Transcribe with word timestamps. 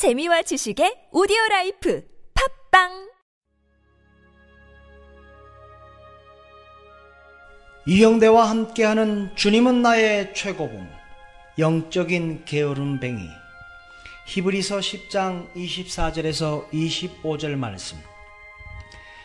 재미와 0.00 0.40
지식의 0.40 1.08
오디오 1.12 1.36
life 1.50 2.02
팟빵! 2.70 3.10
이영대와 7.86 8.48
함께하는 8.48 9.36
주님은 9.36 9.82
나의 9.82 10.32
최고봉 10.32 10.88
영적인 11.58 12.46
게으름뱅이. 12.46 13.28
히브리서 14.28 14.78
10장 14.78 15.52
24절에서 15.52 16.70
25절 16.70 17.56
말씀. 17.56 17.98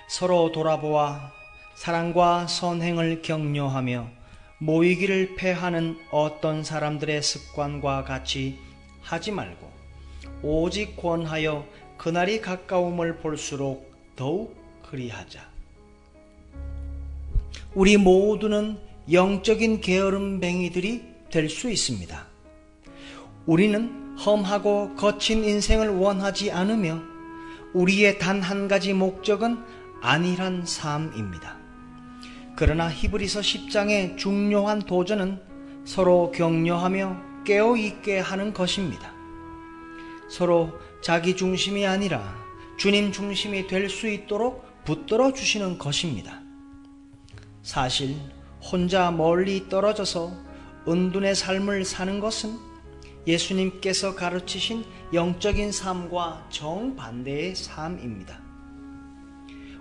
서로 0.09 0.51
돌아보아 0.51 1.31
사랑과 1.77 2.47
선행을 2.47 3.21
격려하며 3.21 4.09
모이기를 4.57 5.35
폐하는 5.35 5.97
어떤 6.11 6.65
사람들의 6.65 7.21
습관과 7.21 8.03
같이 8.03 8.59
하지 9.01 9.31
말고 9.31 9.84
오직 10.41 10.95
권하여 10.97 11.65
그날이 11.97 12.41
가까움을 12.41 13.17
볼수록 13.17 13.91
더욱 14.15 14.55
그리하자. 14.89 15.41
우리 17.73 17.97
모두는 17.97 18.77
영적인 19.11 19.81
게으름뱅이들이 19.81 21.03
될 21.31 21.49
수 21.49 21.69
있습니다. 21.69 22.25
우리는 23.45 24.15
험하고 24.17 24.95
거친 24.95 25.43
인생을 25.43 25.89
원하지 25.89 26.51
않으며 26.51 27.01
우리의 27.73 28.19
단 28.19 28.41
한 28.41 28.67
가지 28.67 28.93
목적은 28.93 29.57
안일한 30.01 30.65
삶입니다. 30.65 31.57
그러나 32.55 32.89
히브리서 32.89 33.41
10장의 33.41 34.17
중요한 34.17 34.79
도전은 34.81 35.41
서로 35.83 36.31
격려하며 36.31 37.43
깨어 37.43 37.75
있게 37.75 38.19
하는 38.19 38.53
것입니다. 38.53 39.14
서로 40.29 40.71
자기 41.01 41.35
중심이 41.35 41.85
아니라 41.85 42.35
주님 42.77 43.11
중심이 43.11 43.67
될 43.67 43.89
수 43.89 44.07
있도록 44.07 44.65
붙들어 44.83 45.33
주시는 45.33 45.77
것입니다. 45.77 46.41
사실 47.63 48.15
혼자 48.61 49.11
멀리 49.11 49.69
떨어져서 49.69 50.31
은둔의 50.87 51.35
삶을 51.35 51.85
사는 51.85 52.19
것은 52.19 52.57
예수님께서 53.25 54.15
가르치신 54.15 54.85
영적인 55.13 55.71
삶과 55.71 56.47
정반대의 56.49 57.55
삶입니다. 57.55 58.39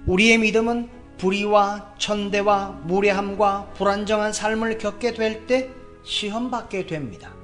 우리의 0.06 0.38
믿음은 0.38 0.88
불의와 1.18 1.94
천대와 1.98 2.82
무례함과 2.84 3.72
불안정한 3.74 4.32
삶을 4.32 4.78
겪게 4.78 5.12
될 5.12 5.46
때 5.46 5.70
시험받게 6.04 6.86
됩니다. 6.86 7.34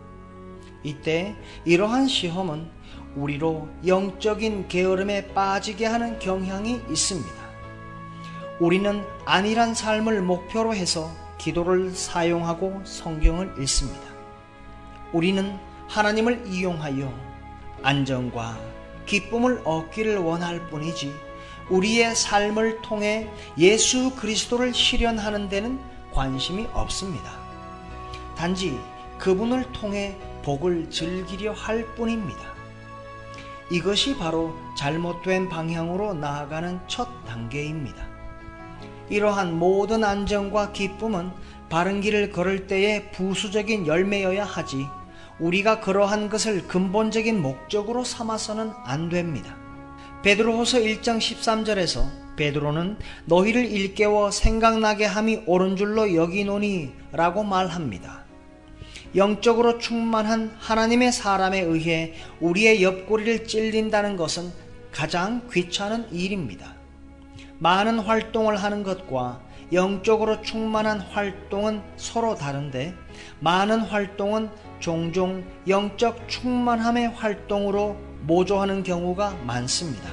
이때 0.83 1.35
이러한 1.65 2.09
시험은 2.09 2.71
우리로 3.17 3.69
영적인 3.87 4.69
게으름에 4.69 5.29
빠지게 5.35 5.87
하는 5.87 6.19
경향이 6.19 6.83
있습니다. 6.89 7.41
우리는 8.61 9.05
안일한 9.25 9.75
삶을 9.75 10.23
목표로 10.23 10.75
해서 10.75 11.11
기도를 11.39 11.93
사용하고 11.93 12.83
성경을 12.85 13.55
읽습니다. 13.61 14.01
우리는 15.13 15.59
하나님을 15.89 16.45
이용하여 16.47 17.13
안정과 17.83 18.59
기쁨을 19.07 19.63
얻기를 19.65 20.19
원할 20.19 20.69
뿐이지 20.69 21.13
우리의 21.71 22.15
삶을 22.15 22.83
통해 22.83 23.29
예수 23.57 24.15
그리스도를 24.15 24.75
실현하는 24.75 25.49
데는 25.49 25.81
관심이 26.13 26.67
없습니다. 26.73 27.33
단지 28.37 28.79
그분을 29.19 29.73
통해 29.73 30.17
복을 30.43 30.91
즐기려 30.91 31.53
할 31.53 31.87
뿐입니다. 31.95 32.60
이것이 33.71 34.17
바로 34.17 34.55
잘못된 34.77 35.49
방향으로 35.49 36.15
나아가는 36.15 36.81
첫 36.89 37.09
단계입니다. 37.25 38.05
이러한 39.09 39.59
모든 39.59 40.03
안정과 40.03 40.73
기쁨은 40.73 41.31
바른 41.69 42.01
길을 42.01 42.33
걸을 42.33 42.67
때의 42.67 43.13
부수적인 43.13 43.87
열매여야 43.87 44.45
하지 44.45 44.87
우리가 45.39 45.81
그러한 45.81 46.29
것을 46.29 46.67
근본적인 46.67 47.41
목적으로 47.41 48.05
삼아서는 48.05 48.73
안 48.85 49.09
됩니다. 49.09 49.57
베드로후서 50.23 50.79
1장 50.79 51.19
13절에서 51.19 52.37
베드로는 52.37 52.99
너희를 53.27 53.67
일깨워 53.67 54.31
생각나게 54.31 55.05
함이 55.05 55.45
옳은 55.47 55.77
줄로 55.77 56.15
여기노니 56.15 56.93
라고 57.13 57.43
말합니다. 57.45 58.20
영적으로 59.17 59.79
충만한 59.79 60.55
하나님의 60.59 61.13
사람에 61.13 61.61
의해 61.61 62.15
우리의 62.41 62.83
옆구리를 62.83 63.47
찔린다는 63.47 64.17
것은 64.17 64.53
가장 64.93 65.49
귀찮은 65.53 66.13
일입니다. 66.13 66.75
많은 67.59 67.99
활동을 67.99 68.57
하는 68.57 68.83
것과 68.83 69.41
영적으로 69.73 70.43
충만한 70.43 71.01
활동은 71.01 71.83
서로 71.97 72.35
다른데 72.35 72.95
많은 73.41 73.81
활동은 73.81 74.51
종종 74.81 75.45
영적 75.69 76.29
충만함의 76.29 77.09
활동으로 77.11 77.97
모조하는 78.23 78.83
경우가 78.83 79.37
많습니다. 79.45 80.11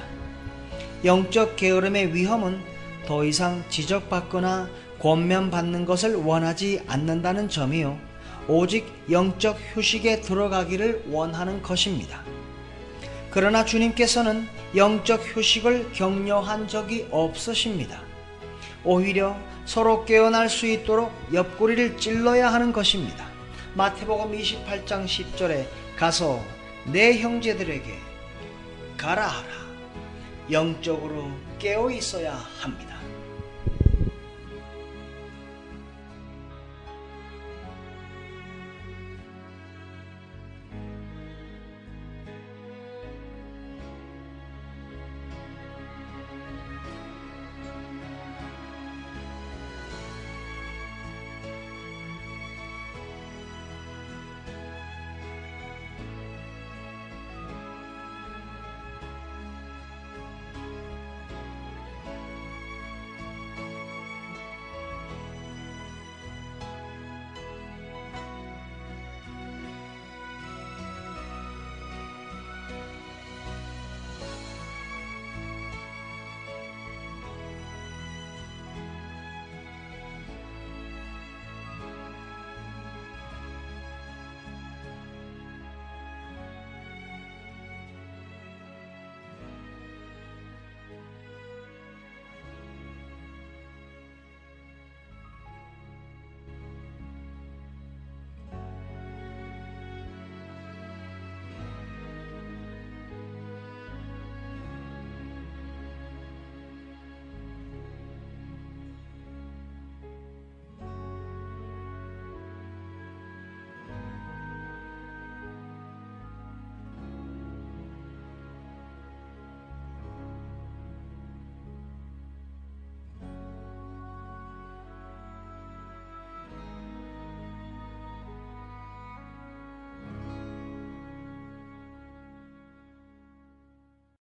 영적 1.04 1.56
게으름의 1.56 2.14
위험은 2.14 2.60
더 3.06 3.24
이상 3.24 3.62
지적받거나 3.68 4.68
권면받는 5.00 5.84
것을 5.86 6.16
원하지 6.16 6.82
않는다는 6.86 7.48
점이요. 7.48 8.07
오직 8.48 8.86
영적 9.10 9.58
휴식에 9.74 10.22
들어가기를 10.22 11.04
원하는 11.10 11.62
것입니다. 11.62 12.22
그러나 13.30 13.64
주님께서는 13.64 14.48
영적 14.74 15.20
휴식을 15.22 15.92
격려한 15.92 16.66
적이 16.66 17.06
없으십니다. 17.10 18.00
오히려 18.84 19.36
서로 19.66 20.06
깨어날 20.06 20.48
수 20.48 20.66
있도록 20.66 21.12
옆구리를 21.32 21.98
찔러야 21.98 22.50
하는 22.50 22.72
것입니다. 22.72 23.28
마태복음 23.74 24.32
28장 24.32 25.04
10절에 25.04 25.66
가서 25.96 26.42
내 26.86 27.18
형제들에게 27.18 27.98
가라 28.96 29.26
하라. 29.26 29.48
영적으로 30.50 31.30
깨어 31.58 31.90
있어야 31.90 32.32
합니다. 32.32 32.98